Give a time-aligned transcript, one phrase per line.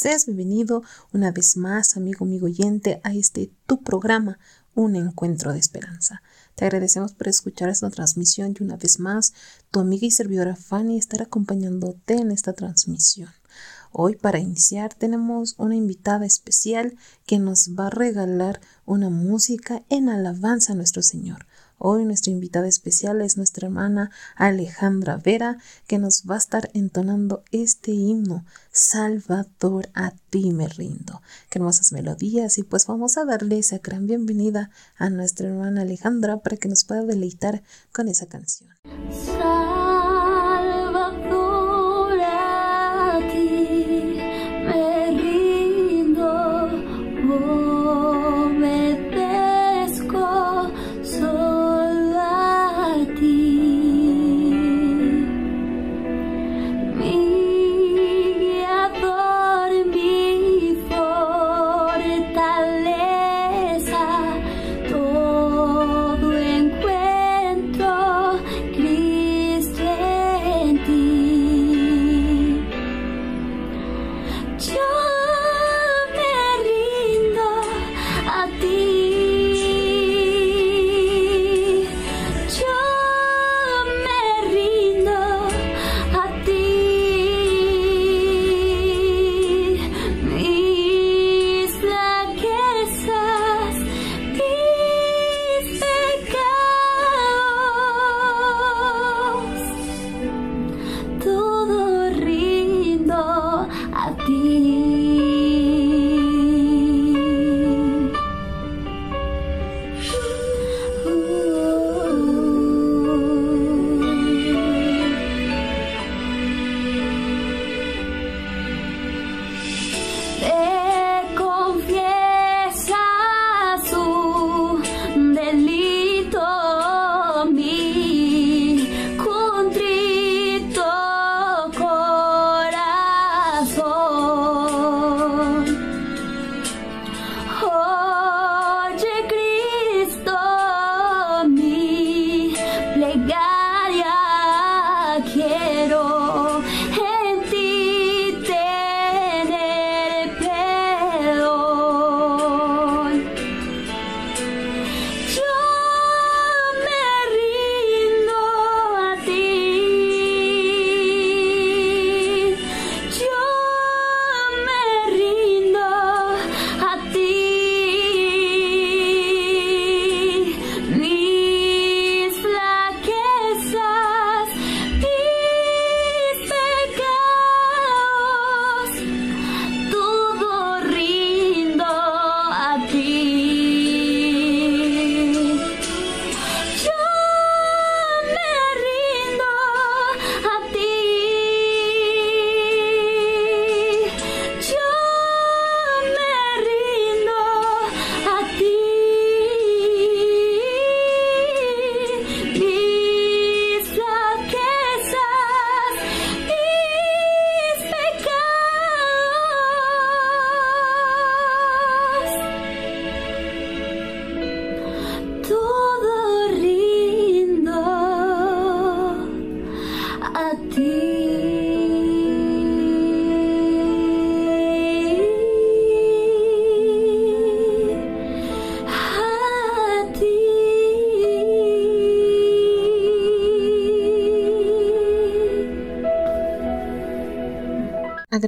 [0.00, 4.38] Seas bienvenido una vez más, amigo, amigo oyente, a este tu programa,
[4.76, 6.22] Un Encuentro de Esperanza.
[6.54, 9.32] Te agradecemos por escuchar esta transmisión y una vez más,
[9.72, 13.30] tu amiga y servidora Fanny estará acompañándote en esta transmisión.
[13.90, 16.96] Hoy para iniciar tenemos una invitada especial
[17.26, 21.47] que nos va a regalar una música en alabanza a nuestro Señor.
[21.78, 27.44] Hoy nuestra invitada especial es nuestra hermana Alejandra Vera, que nos va a estar entonando
[27.52, 31.22] este himno, Salvador, a ti me rindo.
[31.48, 36.38] Qué hermosas melodías y pues vamos a darle esa gran bienvenida a nuestra hermana Alejandra
[36.38, 38.70] para que nos pueda deleitar con esa canción.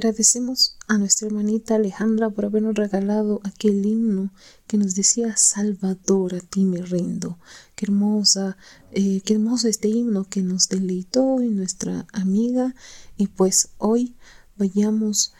[0.01, 4.33] Agradecemos a nuestra hermanita Alejandra por habernos regalado aquel himno
[4.65, 7.37] que nos decía Salvador, a ti me rindo.
[7.75, 8.57] Qué hermosa,
[8.93, 12.73] eh, qué hermoso este himno que nos deleitó y nuestra amiga.
[13.15, 14.15] Y pues hoy
[14.57, 15.33] vayamos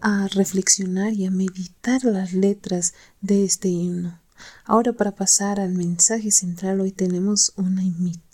[0.00, 4.18] a reflexionar y a meditar las letras de este himno.
[4.64, 7.82] Ahora para pasar al mensaje central, hoy tenemos una,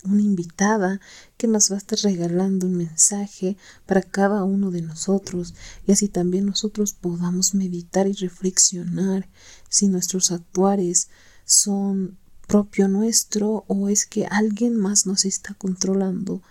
[0.04, 1.00] una, invitada
[1.36, 3.56] que nos va a estar regalando un mensaje
[3.86, 5.54] para cada uno de nosotros
[5.86, 9.28] y así también nosotros podamos meditar y reflexionar
[9.68, 11.08] si nuestros actuares
[11.44, 16.42] son propio nuestro o es que alguien más nos está controlando.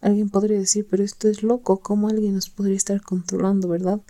[0.00, 4.00] Alguien podría decir, pero esto es loco, ¿cómo alguien nos podría estar controlando, verdad?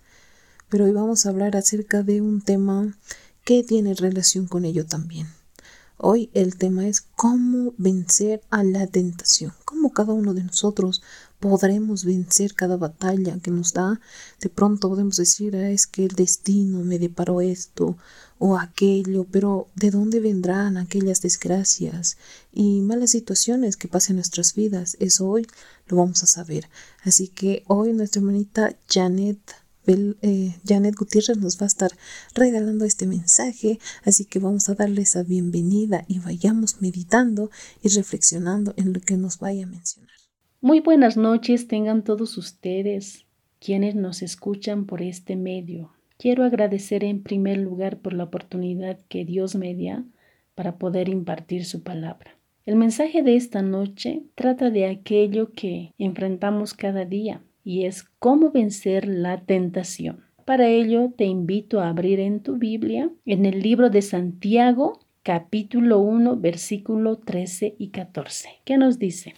[0.69, 2.95] Pero hoy vamos a hablar acerca de un tema
[3.51, 5.27] que tiene relación con ello también.
[5.97, 11.03] Hoy el tema es cómo vencer a la tentación, cómo cada uno de nosotros
[11.41, 14.01] podremos vencer cada batalla que nos da.
[14.41, 17.99] De pronto podemos decir, ah, es que el destino me deparó esto
[18.39, 22.19] o aquello, pero ¿de dónde vendrán aquellas desgracias
[22.53, 24.97] y malas situaciones que pasan en nuestras vidas?
[25.01, 25.45] Eso hoy
[25.89, 26.71] lo vamos a saber.
[27.03, 29.41] Así que hoy nuestra hermanita Janet
[29.93, 31.91] eh, Janet Gutiérrez nos va a estar
[32.35, 37.51] regalando este mensaje, así que vamos a darle esa bienvenida y vayamos meditando
[37.83, 40.11] y reflexionando en lo que nos vaya a mencionar.
[40.61, 43.25] Muy buenas noches tengan todos ustedes
[43.59, 45.93] quienes nos escuchan por este medio.
[46.19, 50.05] Quiero agradecer en primer lugar por la oportunidad que Dios me da
[50.55, 52.37] para poder impartir su palabra.
[52.67, 58.51] El mensaje de esta noche trata de aquello que enfrentamos cada día, y es cómo
[58.51, 60.25] vencer la tentación.
[60.45, 65.99] Para ello te invito a abrir en tu Biblia en el libro de Santiago capítulo
[65.99, 69.35] 1 versículo 13 y 14, ¿Qué nos dice,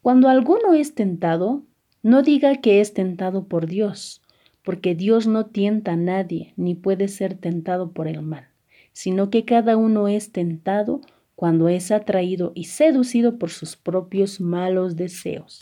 [0.00, 1.62] cuando alguno es tentado,
[2.02, 4.20] no diga que es tentado por Dios,
[4.64, 8.48] porque Dios no tienta a nadie, ni puede ser tentado por el mal,
[8.92, 11.00] sino que cada uno es tentado
[11.36, 15.60] cuando es atraído y seducido por sus propios malos deseos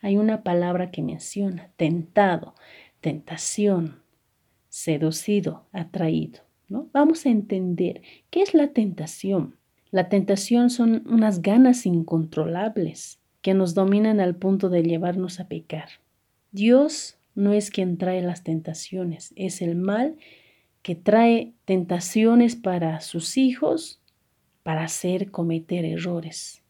[0.00, 2.54] hay una palabra que menciona, tentado,
[3.00, 4.02] tentación,
[4.68, 6.40] seducido, atraído.
[6.68, 6.88] ¿no?
[6.92, 9.56] Vamos a entender qué es la tentación.
[9.90, 15.88] La tentación son unas ganas incontrolables que nos dominan al punto de llevarnos a pecar.
[16.50, 20.16] Dios no es quien trae las tentaciones, es el mal
[20.82, 24.00] que trae tentaciones para sus hijos
[24.62, 26.62] para hacer cometer errores,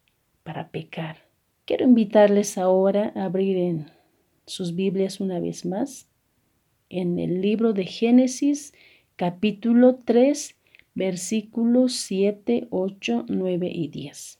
[0.43, 1.26] para pecar.
[1.67, 3.87] Quiero invitarles ahora a abrir en
[4.47, 6.09] sus Biblias una vez más
[6.89, 8.73] en el libro de Génesis
[9.17, 10.57] capítulo 3
[10.95, 14.39] versículos 7, 8, 9 y 10.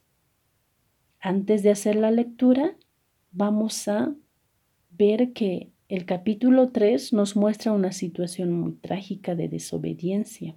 [1.19, 2.77] Antes de hacer la lectura,
[3.33, 4.15] vamos a
[4.91, 10.55] ver que el capítulo 3 nos muestra una situación muy trágica de desobediencia.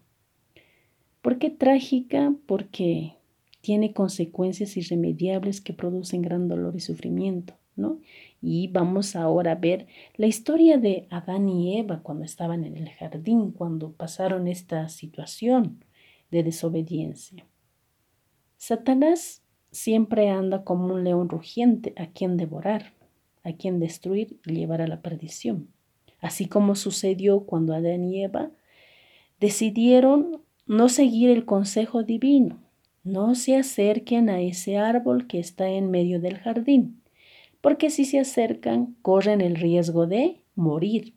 [1.24, 2.32] ¿Por qué trágica?
[2.46, 3.19] Porque
[3.62, 8.00] tiene consecuencias irremediables que producen gran dolor y sufrimiento, ¿no?
[8.42, 12.90] Y vamos ahora a ver la historia de Adán y Eva cuando estaban en el
[12.90, 15.84] jardín, cuando pasaron esta situación
[16.32, 17.46] de desobediencia.
[18.58, 22.94] Satanás siempre anda como un león rugiente a quien devorar,
[23.44, 25.70] a quien destruir y llevar a la perdición.
[26.22, 28.52] Así como sucedió cuando Adán y Eva
[29.40, 32.60] decidieron no seguir el consejo divino,
[33.04, 37.02] no se acerquen a ese árbol que está en medio del jardín,
[37.62, 41.16] porque si se acercan corren el riesgo de morir.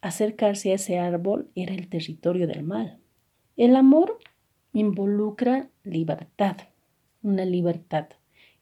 [0.00, 2.98] Acercarse a ese árbol era el territorio del mal.
[3.56, 4.18] El amor
[4.72, 6.56] involucra libertad,
[7.22, 8.06] una libertad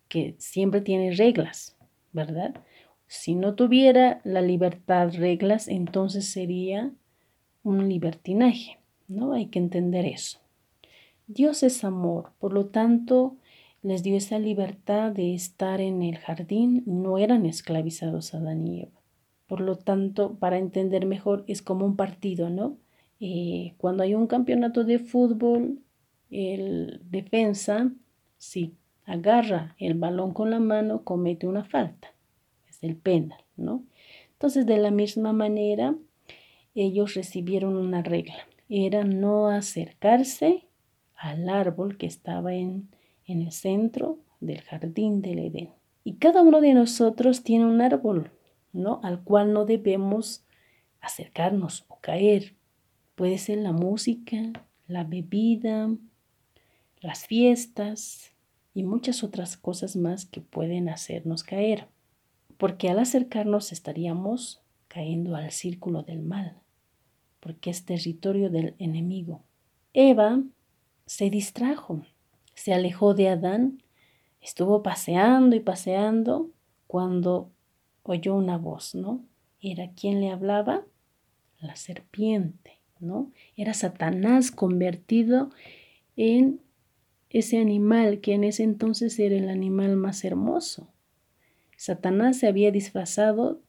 [0.08, 1.76] que siempre tiene reglas,
[2.12, 2.54] ¿verdad?
[3.06, 6.92] Si no tuviera la libertad reglas, entonces sería
[7.62, 8.78] un libertinaje,
[9.08, 9.32] ¿no?
[9.32, 10.40] Hay que entender eso.
[11.28, 13.36] Dios es amor, por lo tanto,
[13.82, 18.82] les dio esa libertad de estar en el jardín, no eran esclavizados a Adán y
[18.82, 19.00] Eva.
[19.48, 22.76] Por lo tanto, para entender mejor, es como un partido, ¿no?
[23.18, 25.80] Eh, cuando hay un campeonato de fútbol,
[26.30, 27.90] el defensa,
[28.38, 28.74] si
[29.04, 32.14] agarra el balón con la mano, comete una falta,
[32.68, 33.82] es el penal, ¿no?
[34.32, 35.96] Entonces, de la misma manera,
[36.76, 40.65] ellos recibieron una regla, era no acercarse
[41.16, 42.88] al árbol que estaba en,
[43.26, 45.70] en el centro del jardín del Edén.
[46.04, 48.30] Y cada uno de nosotros tiene un árbol,
[48.72, 49.00] ¿no?
[49.02, 50.44] Al cual no debemos
[51.00, 52.54] acercarnos o caer.
[53.14, 54.52] Puede ser la música,
[54.86, 55.90] la bebida,
[57.00, 58.32] las fiestas
[58.74, 61.88] y muchas otras cosas más que pueden hacernos caer.
[62.56, 66.56] Porque al acercarnos estaríamos cayendo al círculo del mal,
[67.40, 69.42] porque es territorio del enemigo.
[69.92, 70.42] Eva
[71.06, 72.02] se distrajo,
[72.54, 73.82] se alejó de Adán,
[74.40, 76.50] estuvo paseando y paseando
[76.86, 77.50] cuando
[78.02, 79.24] oyó una voz, ¿no?
[79.60, 80.84] ¿Era quien le hablaba?
[81.60, 83.32] La serpiente, ¿no?
[83.56, 85.50] Era Satanás convertido
[86.16, 86.60] en
[87.30, 90.92] ese animal que en ese entonces era el animal más hermoso.
[91.76, 93.60] Satanás se había disfrazado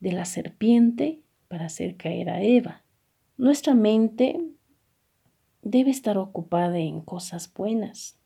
[0.00, 2.82] de la serpiente para hacer caer a Eva.
[3.36, 4.40] Nuestra mente
[5.64, 8.18] debe estar ocupada en cosas buenas.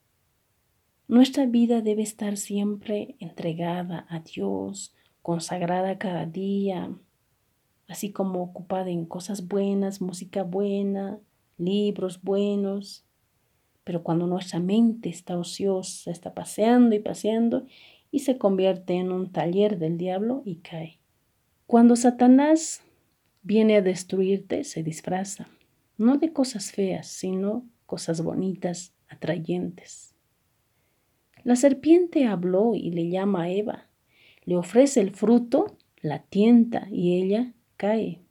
[1.06, 4.92] Nuestra vida debe estar siempre entregada a Dios,
[5.22, 6.92] consagrada cada día,
[7.86, 11.20] así como ocupada en cosas buenas, música buena,
[11.56, 13.04] libros buenos.
[13.84, 17.66] Pero cuando nuestra mente está ociosa, está paseando y paseando
[18.10, 20.98] y se convierte en un taller del diablo y cae.
[21.66, 22.82] Cuando Satanás
[23.42, 25.48] viene a destruirte, se disfraza,
[25.98, 30.14] no de cosas feas, sino cosas bonitas, atrayentes.
[31.44, 33.88] La serpiente habló y le llama a Eva,
[34.44, 38.22] le ofrece el fruto, la tienta y ella cae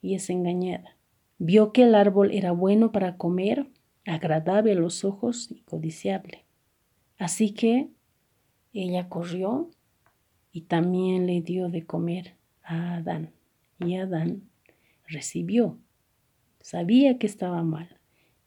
[0.00, 0.96] y es engañada.
[1.38, 3.70] Vio que el árbol era bueno para comer,
[4.06, 6.44] agradable a los ojos y codiciable.
[7.18, 7.90] Así que
[8.72, 9.70] ella corrió
[10.52, 13.32] y también le dio de comer a Adán.
[13.78, 14.42] Y Adán
[15.06, 15.78] recibió.
[16.64, 17.98] Sabía que estaba mal,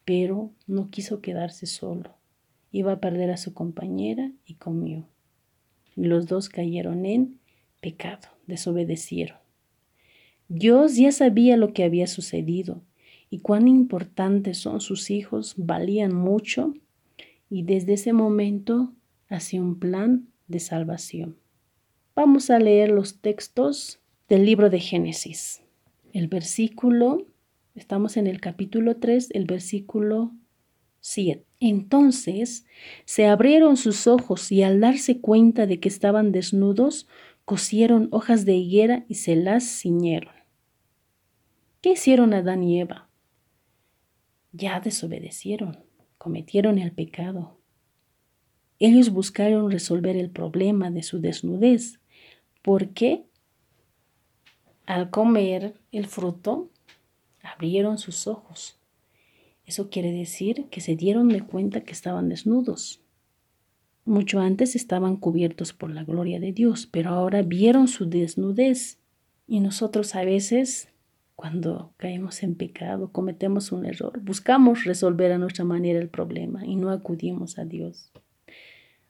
[0.04, 2.16] pero no quiso quedarse solo.
[2.72, 5.08] Iba a perder a su compañera y comió.
[5.96, 7.38] Y los dos cayeron en
[7.80, 9.38] pecado, desobedecieron.
[10.48, 12.82] Dios ya sabía lo que había sucedido
[13.30, 16.74] y cuán importantes son sus hijos, valían mucho
[17.52, 18.94] y desde ese momento
[19.30, 21.38] hacía un plan de salvación.
[22.16, 25.62] Vamos a leer los textos del libro de Génesis.
[26.14, 27.28] El versículo,
[27.78, 30.32] estamos en el capítulo 3, el versículo
[31.00, 31.46] 7.
[31.60, 32.66] Entonces
[33.06, 37.08] se abrieron sus ojos y al darse cuenta de que estaban desnudos,
[37.46, 40.34] cosieron hojas de higuera y se las ciñeron.
[41.82, 43.10] ¿Qué hicieron Adán y Eva?
[44.52, 45.80] Ya desobedecieron,
[46.18, 47.60] cometieron el pecado.
[48.80, 52.00] Ellos buscaron resolver el problema de su desnudez,
[52.64, 53.26] porque
[54.86, 56.72] al comer el fruto
[57.54, 58.80] abrieron sus ojos.
[59.66, 63.02] Eso quiere decir que se dieron de cuenta que estaban desnudos.
[64.06, 69.00] Mucho antes estaban cubiertos por la gloria de Dios, pero ahora vieron su desnudez.
[69.48, 70.90] Y nosotros a veces
[71.38, 76.76] cuando caemos en pecado, cometemos un error, buscamos resolver a nuestra manera el problema y
[76.76, 78.12] no acudimos a Dios.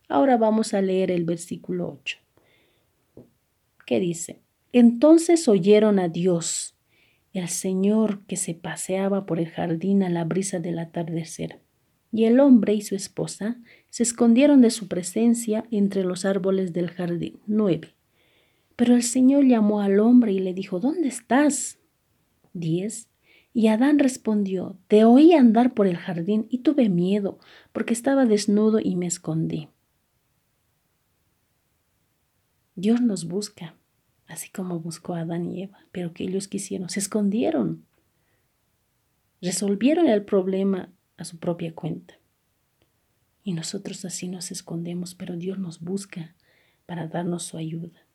[0.10, 2.17] Ahora vamos a leer el versículo 8.
[3.86, 4.41] ¿Qué dice?
[4.74, 6.75] Entonces oyeron a Dios,
[7.38, 11.62] el Señor que se paseaba por el jardín a la brisa del atardecer.
[12.12, 13.58] Y el hombre y su esposa
[13.89, 17.39] se escondieron de su presencia entre los árboles del jardín.
[17.48, 17.94] 9.
[18.75, 21.79] Pero el Señor llamó al hombre y le dijo, ¿dónde estás?
[22.53, 23.10] 10.
[23.53, 27.39] Y Adán respondió, Te oí andar por el jardín y tuve miedo,
[27.74, 29.70] porque estaba desnudo y me escondí.
[32.75, 33.75] Dios nos busca,
[34.27, 37.86] así como buscó a Adán y Eva, pero que ellos quisieron, se escondieron,
[39.41, 42.15] resolvieron el problema a su propia cuenta.
[43.43, 46.36] Y nosotros así nos escondemos, pero Dios nos busca
[46.86, 48.05] para darnos su ayuda.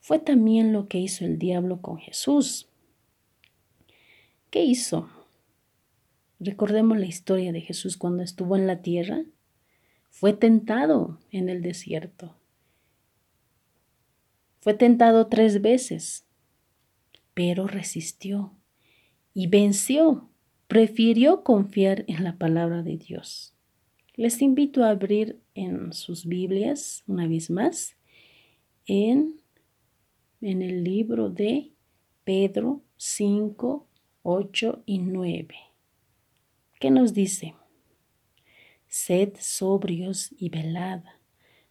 [0.00, 2.68] Fue también lo que hizo el diablo con Jesús.
[4.50, 5.08] ¿Qué hizo?
[6.38, 9.24] Recordemos la historia de Jesús cuando estuvo en la tierra.
[10.10, 12.36] Fue tentado en el desierto.
[14.66, 16.26] Fue tentado tres veces,
[17.34, 18.52] pero resistió
[19.32, 20.28] y venció.
[20.66, 23.54] Prefirió confiar en la palabra de Dios.
[24.16, 27.96] Les invito a abrir en sus Biblias una vez más
[28.86, 29.40] en
[30.40, 31.70] en el libro de
[32.24, 33.86] Pedro 5,
[34.24, 35.54] 8 y 9.
[36.80, 37.54] ¿Qué nos dice?
[38.88, 41.04] Sed sobrios y velad,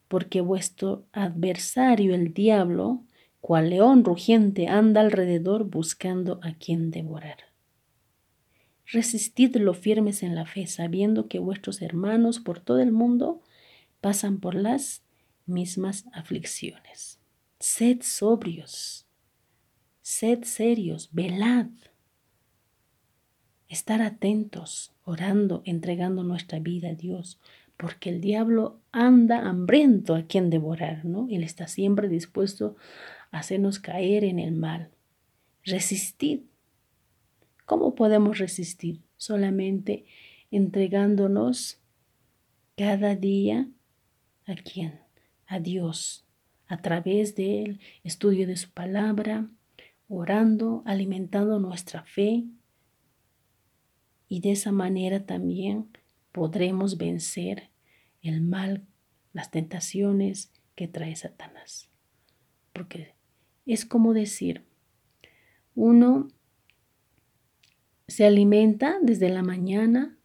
[0.08, 3.04] porque vuestro adversario el diablo,
[3.42, 7.38] cual león rugiente, anda alrededor buscando a quien devorar.
[8.88, 13.42] Resistidlo firmes en la fe, sabiendo que vuestros hermanos por todo el mundo
[14.00, 15.02] pasan por las
[15.48, 17.20] mismas aflicciones.
[17.60, 19.08] Sed sobrios,
[20.02, 21.68] sed serios, velad.
[23.68, 27.40] Estar atentos, orando, entregando nuestra vida a Dios,
[27.78, 31.28] porque el diablo anda hambriento a quien devorar, ¿no?
[31.30, 32.76] Él está siempre dispuesto
[33.32, 34.92] a hacernos caer en el mal.
[35.64, 36.42] Resistid.
[37.66, 39.02] ¿Cómo podemos resistir?
[39.18, 40.06] Solamente
[40.52, 41.82] entregándonos
[42.78, 43.68] cada día
[44.46, 45.00] a quién?
[45.48, 46.26] A Dios,
[46.68, 49.50] a través del estudio de su palabra,
[50.08, 52.46] orando, alimentando nuestra fe
[54.28, 55.90] y de esa manera también
[56.36, 57.70] podremos vencer
[58.22, 58.84] el mal,
[59.32, 61.90] las tentaciones que trae Satanás.
[62.74, 63.14] Porque
[63.66, 64.66] es como decir,
[65.76, 66.28] uno
[68.10, 70.18] se alimenta desde la mañana,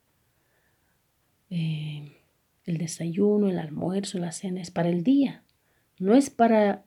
[1.49, 2.17] eh,
[2.65, 5.45] el desayuno, el almuerzo, la cena es para el día.
[6.01, 6.85] No es para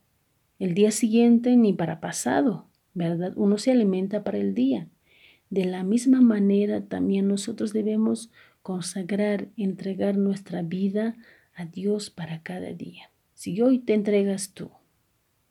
[0.59, 3.31] el día siguiente ni para pasado, ¿verdad?
[3.37, 4.89] Uno se alimenta para el día.
[5.49, 8.29] De la misma manera también nosotros debemos
[8.63, 11.15] consagrar, entregar nuestra vida
[11.53, 13.11] a Dios para cada día.
[13.35, 14.71] Si hoy te entregas tú,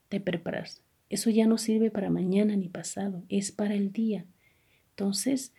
[0.09, 4.25] te preparas, eso ya no sirve para mañana ni pasado, es para el día.
[4.91, 5.53] Entonces,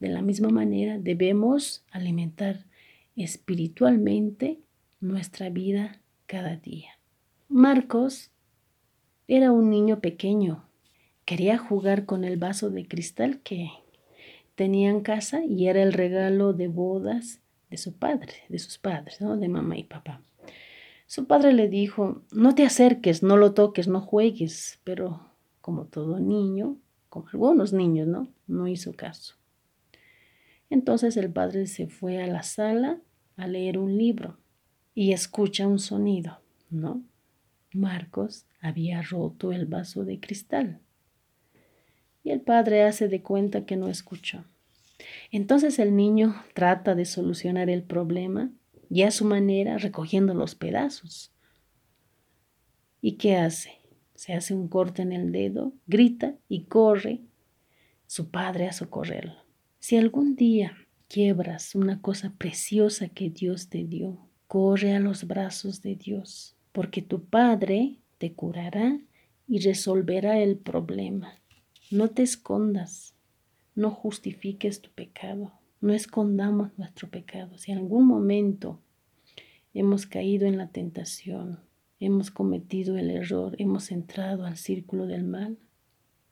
[0.00, 2.66] de la misma manera debemos alimentar
[3.16, 4.58] espiritualmente
[5.00, 6.90] nuestra vida cada día.
[7.48, 8.30] Marcos
[9.28, 10.64] era un niño pequeño.
[11.24, 13.70] Quería jugar con el vaso de cristal que
[14.58, 19.20] tenía en casa y era el regalo de bodas de su padre, de sus padres,
[19.20, 19.36] ¿no?
[19.36, 20.20] de mamá y papá.
[21.06, 25.20] Su padre le dijo, no te acerques, no lo toques, no juegues, pero
[25.60, 26.76] como todo niño,
[27.08, 28.26] como algunos niños, ¿no?
[28.48, 29.36] No hizo caso.
[30.70, 32.98] Entonces el padre se fue a la sala
[33.36, 34.38] a leer un libro
[34.92, 37.00] y escucha un sonido, ¿no?
[37.72, 40.80] Marcos había roto el vaso de cristal.
[42.22, 44.44] Y el padre hace de cuenta que no escuchó.
[45.30, 48.50] Entonces el niño trata de solucionar el problema
[48.90, 51.32] y a su manera recogiendo los pedazos.
[53.00, 53.78] ¿Y qué hace?
[54.14, 57.20] Se hace un corte en el dedo, grita y corre
[58.06, 59.44] su padre a socorrerlo.
[59.78, 60.76] Si algún día
[61.08, 67.02] quiebras una cosa preciosa que Dios te dio, corre a los brazos de Dios, porque
[67.02, 68.98] tu Padre te curará
[69.46, 71.34] y resolverá el problema.
[71.90, 73.14] No te escondas,
[73.74, 77.56] no justifiques tu pecado, no escondamos nuestro pecado.
[77.56, 78.82] Si en algún momento
[79.72, 81.60] hemos caído en la tentación,
[81.98, 85.58] hemos cometido el error, hemos entrado al círculo del mal,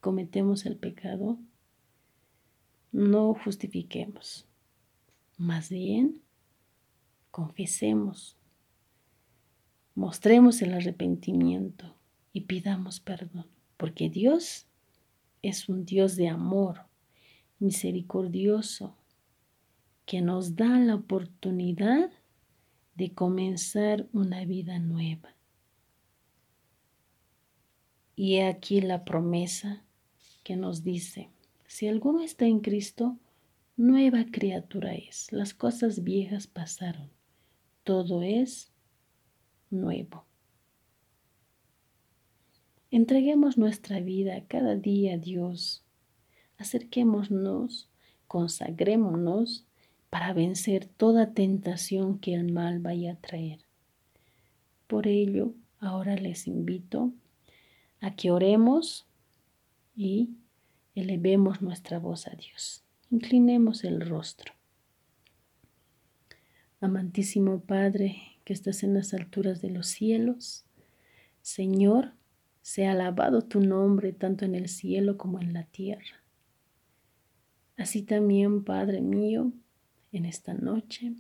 [0.01, 1.39] cometemos el pecado,
[2.93, 4.47] no justifiquemos.
[5.39, 6.21] Más bien,
[7.31, 8.37] confesemos,
[9.95, 11.95] mostremos el arrepentimiento
[12.35, 13.47] y pidamos perdón,
[13.79, 14.67] porque Dios
[15.49, 16.87] es un Dios de amor,
[17.59, 18.97] misericordioso,
[20.05, 22.11] que nos da la oportunidad
[22.95, 25.35] de comenzar una vida nueva.
[28.15, 29.83] Y he aquí la promesa
[30.43, 31.29] que nos dice,
[31.67, 33.19] si alguno está en Cristo,
[33.77, 35.31] nueva criatura es.
[35.33, 37.11] Las cosas viejas pasaron.
[37.85, 38.73] Todo es
[39.71, 40.25] nuevo.
[42.91, 45.83] Entreguemos nuestra vida cada día a Dios.
[46.57, 47.91] Acerquémonos,
[48.29, 49.67] consagrémonos
[50.09, 53.59] para vencer toda tentación que el mal vaya a traer.
[54.87, 57.13] Por ello, ahora les invito
[58.01, 59.07] a que oremos
[59.97, 60.31] y
[60.95, 62.85] elevemos nuestra voz a Dios.
[63.11, 64.53] Inclinemos el rostro.
[66.81, 70.65] Amantísimo Padre que estás en las alturas de los cielos,
[71.43, 72.13] Señor,
[72.67, 76.25] sea alabado tu nombre tanto en el cielo como en la tierra.
[77.77, 79.53] Así también, Padre mío,
[80.11, 81.13] en esta noche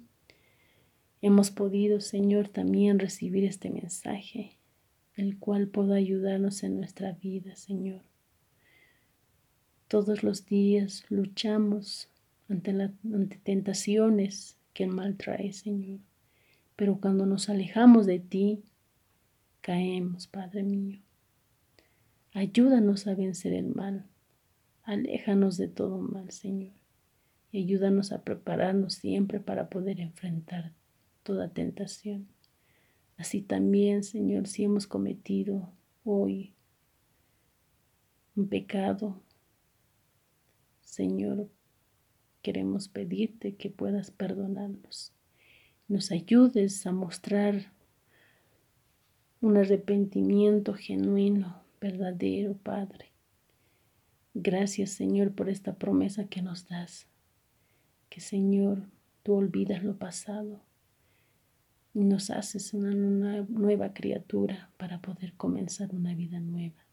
[1.22, 4.58] hemos podido, Señor, también recibir este mensaje,
[5.14, 8.02] el cual pueda ayudarnos en nuestra vida, Señor.
[9.86, 12.10] Todos los días luchamos
[12.48, 16.00] ante, ante tentaciones que el mal trae, Señor.
[16.74, 18.64] Pero cuando nos alejamos de ti,
[19.60, 21.05] caemos, Padre mío.
[22.36, 24.04] Ayúdanos a vencer el mal.
[24.82, 26.74] Aléjanos de todo mal, Señor.
[27.50, 30.74] Y ayúdanos a prepararnos siempre para poder enfrentar
[31.22, 32.28] toda tentación.
[33.16, 35.72] Así también, Señor, si hemos cometido
[36.04, 36.52] hoy
[38.34, 39.22] un pecado,
[40.82, 41.48] Señor,
[42.42, 45.14] queremos pedirte que puedas perdonarnos.
[45.88, 47.72] Nos ayudes a mostrar
[49.40, 53.12] un arrepentimiento genuino, verdadero, Padre.
[54.34, 57.06] Gracias, Señor, por esta promesa que nos das.
[58.08, 58.88] Que, Señor,
[59.22, 60.60] tú olvidas lo pasado
[61.96, 62.92] y nos haces una
[63.48, 66.84] nueva criatura para poder comenzar una vida nueva.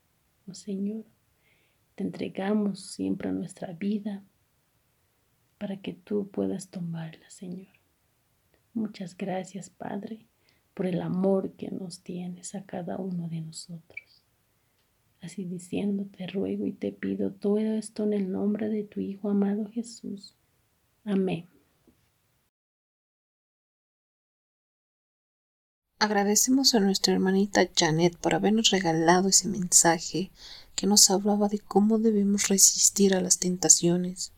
[0.47, 1.03] Oh Señor,
[1.95, 4.23] te entregamos siempre nuestra vida
[5.57, 7.67] para que tú puedas tomarla, Señor.
[8.73, 10.25] Muchas gracias, Padre,
[10.73, 14.02] por el amor que nos tienes a cada uno de nosotros.
[15.23, 19.29] Así diciendo, te ruego y te pido todo esto en el nombre de tu Hijo
[19.29, 20.35] amado Jesús.
[21.05, 21.47] Amén.
[25.97, 30.29] Agradecemos a nuestra hermanita Janet por habernos regalado ese mensaje
[30.75, 34.33] que nos hablaba de cómo debemos resistir a las tentaciones.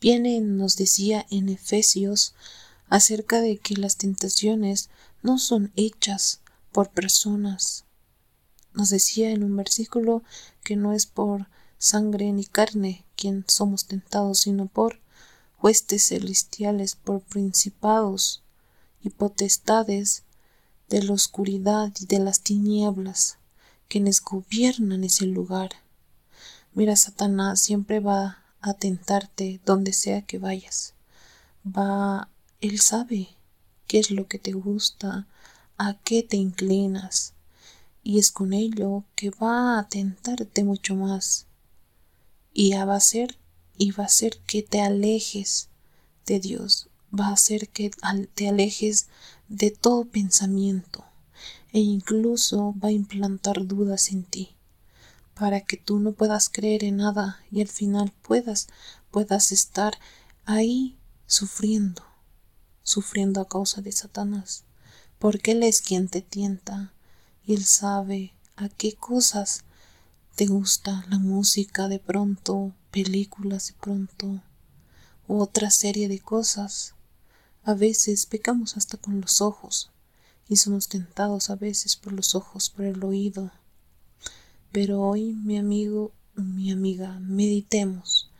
[0.00, 2.36] Viene, nos decía en Efesios
[2.88, 4.88] acerca de que las tentaciones
[5.20, 7.86] no son hechas por personas.
[8.74, 10.22] Nos decía en un versículo
[10.64, 15.00] que no es por sangre ni carne quien somos tentados, sino por
[15.60, 18.42] huestes celestiales, por principados
[19.02, 20.24] y potestades
[20.88, 23.38] de la oscuridad y de las tinieblas,
[23.88, 25.70] quienes gobiernan ese lugar.
[26.74, 30.94] Mira, Satanás siempre va a tentarte donde sea que vayas.
[31.66, 32.28] Va,
[32.60, 33.28] él sabe
[33.86, 35.26] qué es lo que te gusta,
[35.78, 37.34] a qué te inclinas,
[38.02, 41.46] y es con ello que va a tentarte mucho más.
[42.52, 43.38] Y va a ser,
[43.78, 45.68] y va a hacer que te alejes
[46.26, 46.88] de Dios,
[47.18, 47.90] va a hacer que
[48.34, 49.08] te alejes
[49.48, 51.04] de todo pensamiento
[51.72, 54.54] e incluso va a implantar dudas en ti
[55.34, 58.68] para que tú no puedas creer en nada y al final puedas
[59.10, 59.98] puedas estar
[60.44, 62.02] ahí sufriendo
[62.82, 64.64] sufriendo a causa de Satanás
[65.18, 66.91] porque él es quien te tienta
[67.46, 69.64] y él sabe a qué cosas
[70.34, 74.42] te gusta la música de pronto películas de pronto
[75.28, 76.94] u otra serie de cosas
[77.64, 79.90] a veces pecamos hasta con los ojos
[80.48, 83.50] y somos tentados a veces por los ojos por el oído
[84.72, 88.30] pero hoy, mi amigo, mi amiga, meditemos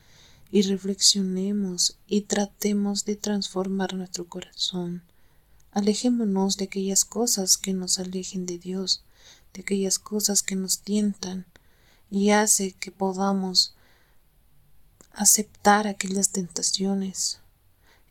[0.51, 5.03] y reflexionemos y tratemos de transformar nuestro corazón.
[5.73, 9.03] Alejémonos de aquellas cosas que nos alejen de Dios,
[9.55, 11.47] de aquellas cosas que nos tientan
[12.11, 13.75] y hace que podamos
[15.15, 17.41] aceptar aquellas tentaciones.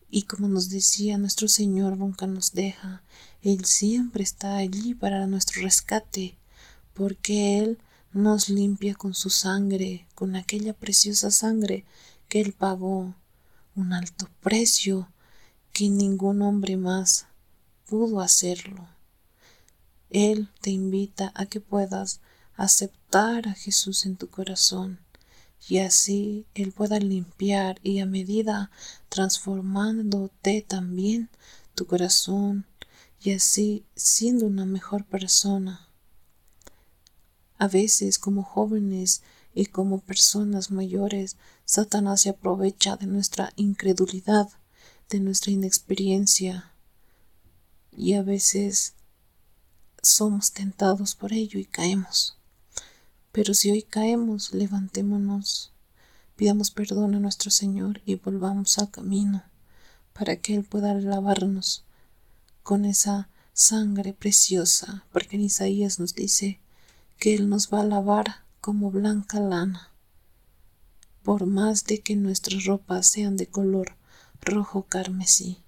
[0.09, 3.03] Y como nos decía, nuestro Señor nunca nos deja,
[3.43, 6.39] Él siempre está allí para nuestro rescate,
[6.95, 7.77] porque Él
[8.11, 11.85] nos limpia con su sangre, con aquella preciosa sangre
[12.27, 13.13] que Él pagó,
[13.75, 15.07] un alto precio
[15.73, 17.27] que ningún hombre más
[17.91, 18.87] pudo hacerlo.
[20.09, 22.21] Él te invita a que puedas
[22.55, 25.01] aceptar a Jesús en tu corazón
[25.67, 28.71] y así Él pueda limpiar y a medida
[29.09, 31.29] transformándote también
[31.75, 32.65] tu corazón
[33.19, 35.89] y así siendo una mejor persona
[37.57, 39.21] a veces como jóvenes
[39.53, 44.47] y como personas mayores, Satanás se aprovecha de nuestra incredulidad,
[45.09, 46.70] de nuestra inexperiencia
[47.91, 48.93] y a veces
[50.01, 52.37] somos tentados por ello y caemos.
[53.31, 55.71] Pero si hoy caemos, levantémonos,
[56.35, 59.43] pidamos perdón a nuestro Señor y volvamos al camino
[60.13, 61.85] para que Él pueda lavarnos
[62.63, 66.59] con esa sangre preciosa, porque en Isaías nos dice
[67.17, 69.91] que Él nos va a lavar como blanca lana.
[71.23, 73.95] Por más de que nuestras ropas sean de color
[74.41, 75.60] rojo carmesí.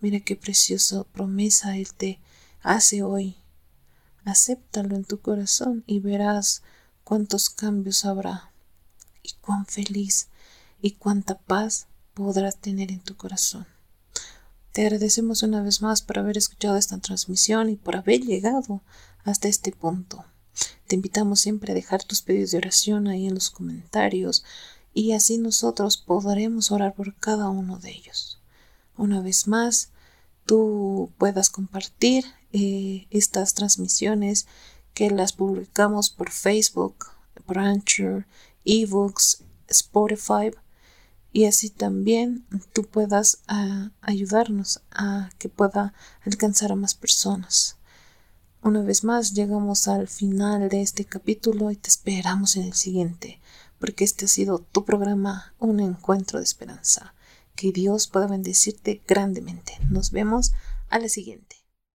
[0.00, 2.20] Mira qué preciosa promesa Él te
[2.62, 3.36] hace hoy.
[4.24, 6.62] Acéptalo en tu corazón y verás
[7.02, 8.52] cuántos cambios habrá
[9.22, 10.28] y cuán feliz
[10.80, 13.66] y cuánta paz podrás tener en tu corazón.
[14.72, 18.82] Te agradecemos una vez más por haber escuchado esta transmisión y por haber llegado
[19.24, 20.24] hasta este punto.
[20.86, 24.44] Te invitamos siempre a dejar tus pedidos de oración ahí en los comentarios
[24.94, 28.37] y así nosotros podremos orar por cada uno de ellos.
[28.98, 29.90] Una vez más,
[30.44, 34.48] tú puedas compartir eh, estas transmisiones
[34.92, 37.06] que las publicamos por Facebook,
[37.46, 38.26] Brancher,
[38.64, 40.50] eBooks, Spotify
[41.32, 45.94] y así también tú puedas ah, ayudarnos a que pueda
[46.26, 47.76] alcanzar a más personas.
[48.62, 53.40] Una vez más llegamos al final de este capítulo y te esperamos en el siguiente,
[53.78, 57.14] porque este ha sido tu programa, un encuentro de esperanza.
[57.58, 59.72] Que Dios pueda bendecirte grandemente.
[59.90, 60.52] Nos vemos
[60.90, 61.57] a la siguiente.